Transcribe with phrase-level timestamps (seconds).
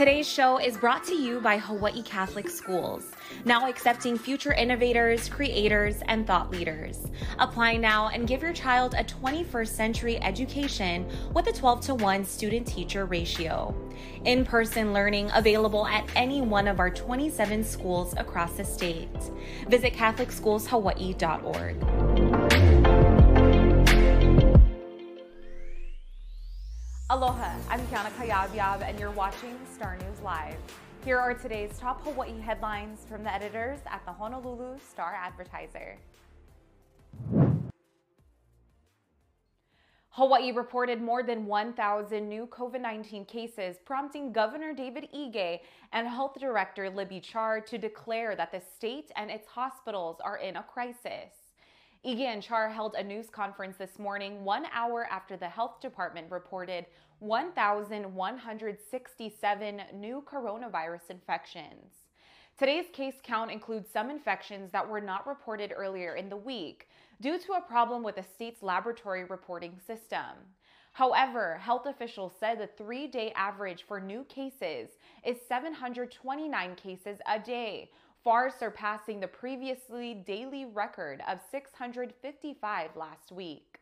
[0.00, 3.10] Today's show is brought to you by Hawaii Catholic Schools,
[3.44, 7.06] now accepting future innovators, creators, and thought leaders.
[7.38, 12.24] Apply now and give your child a 21st century education with a 12 to 1
[12.24, 13.74] student teacher ratio.
[14.24, 19.10] In person learning available at any one of our 27 schools across the state.
[19.68, 22.29] Visit CatholicSchoolsHawaii.org.
[27.10, 30.54] Aloha, I'm Kiana Kayabyab, and you're watching Star News Live.
[31.04, 35.98] Here are today's top Hawaii headlines from the editors at the Honolulu Star Advertiser.
[40.10, 45.58] Hawaii reported more than 1,000 new COVID 19 cases, prompting Governor David Ige
[45.92, 50.54] and Health Director Libby Char to declare that the state and its hospitals are in
[50.54, 51.39] a crisis.
[52.02, 56.30] Ige and Char held a news conference this morning, one hour after the health department
[56.30, 56.86] reported
[57.18, 61.92] 1,167 new coronavirus infections.
[62.58, 66.88] Today's case count includes some infections that were not reported earlier in the week
[67.20, 70.38] due to a problem with the state's laboratory reporting system.
[70.92, 74.88] However, health officials said the three day average for new cases
[75.22, 77.90] is 729 cases a day,
[78.22, 83.78] far surpassing the previously daily record of 655 last week.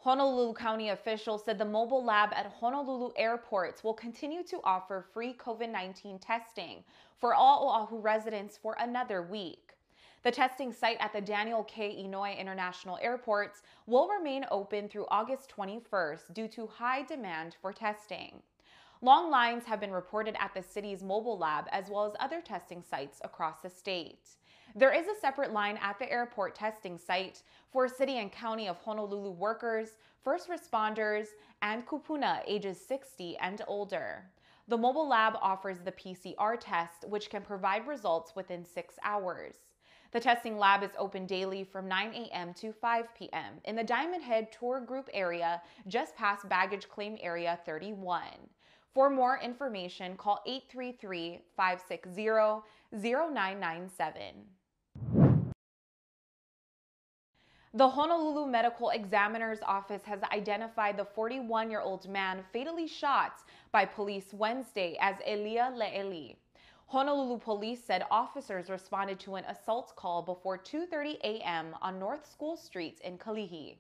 [0.06, 5.34] Honolulu County officials said the mobile lab at Honolulu airports will continue to offer free
[5.34, 6.84] COVID 19 testing
[7.18, 9.72] for all Oahu residents for another week.
[10.22, 12.04] The testing site at the Daniel K.
[12.04, 18.42] Inouye International Airports will remain open through August 21st due to high demand for testing.
[19.02, 22.80] Long lines have been reported at the city's mobile lab as well as other testing
[22.80, 24.36] sites across the state.
[24.78, 27.42] There is a separate line at the airport testing site
[27.72, 31.28] for city and county of Honolulu workers, first responders,
[31.62, 34.24] and kupuna ages 60 and older.
[34.68, 39.54] The mobile lab offers the PCR test, which can provide results within six hours.
[40.12, 42.52] The testing lab is open daily from 9 a.m.
[42.54, 43.54] to 5 p.m.
[43.64, 48.24] in the Diamond Head Tour Group area just past Baggage Claim Area 31.
[48.92, 54.22] For more information, call 833 560 0997.
[57.76, 63.84] The Honolulu Medical Examiner's Office has identified the 41 year old man fatally shot by
[63.84, 66.36] police Wednesday as Elia Le'eli.
[66.86, 71.76] Honolulu police said officers responded to an assault call before 2:30 a.m.
[71.82, 73.76] on North School Street in Kalihi.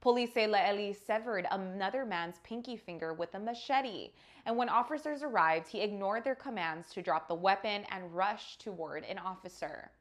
[0.00, 4.10] Police say Le'eli severed another man's pinky finger with a machete,
[4.46, 9.04] and when officers arrived, he ignored their commands to drop the weapon and rushed toward
[9.04, 9.92] an officer.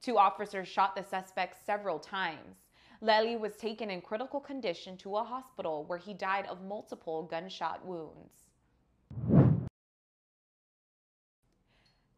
[0.00, 2.63] Two officers shot the suspect several times.
[3.02, 7.84] Le'eli was taken in critical condition to a hospital where he died of multiple gunshot
[7.84, 8.44] wounds.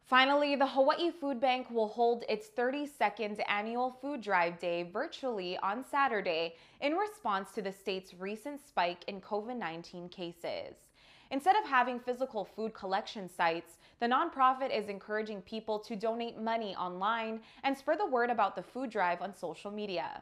[0.07, 5.83] Finally, the Hawaii Food Bank will hold its 32nd annual Food Drive Day virtually on
[5.83, 10.75] Saturday in response to the state's recent spike in COVID 19 cases.
[11.29, 16.73] Instead of having physical food collection sites, the nonprofit is encouraging people to donate money
[16.77, 20.21] online and spread the word about the food drive on social media.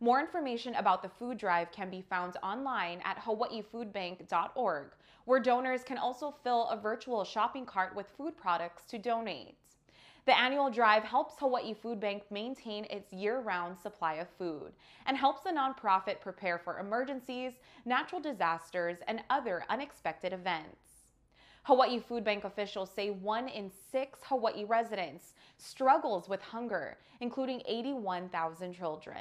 [0.00, 4.88] More information about the food drive can be found online at hawaiifoodbank.org,
[5.24, 9.56] where donors can also fill a virtual shopping cart with food products to donate.
[10.26, 14.72] The annual drive helps Hawaii Food Bank maintain its year round supply of food
[15.06, 17.52] and helps the nonprofit prepare for emergencies,
[17.84, 20.80] natural disasters, and other unexpected events.
[21.62, 28.74] Hawaii Food Bank officials say one in six Hawaii residents struggles with hunger, including 81,000
[28.74, 29.20] children.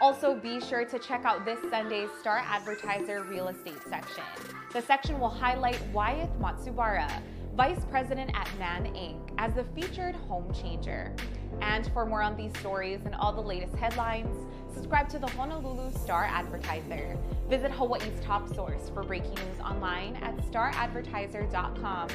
[0.00, 4.24] Also, be sure to check out this Sunday's Star Advertiser Real Estate section.
[4.72, 7.10] The section will highlight Wyeth Matsubara,
[7.54, 11.14] Vice President at Nan Inc., as the featured home changer.
[11.62, 14.36] And for more on these stories and all the latest headlines,
[14.74, 17.16] subscribe to the Honolulu Star Advertiser.
[17.48, 22.08] Visit Hawaii's top source for breaking news online at staradvertiser.com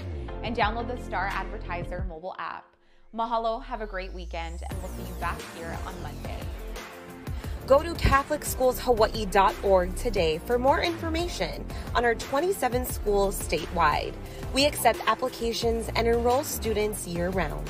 [0.44, 2.76] and download the Star Advertiser mobile app.
[3.16, 6.38] Mahalo, have a great weekend, and we'll see you back here on Monday.
[7.72, 11.66] Go to CatholicSchoolsHawaii.org today for more information
[11.96, 14.12] on our 27 schools statewide.
[14.54, 17.66] We accept applications and enroll students year round.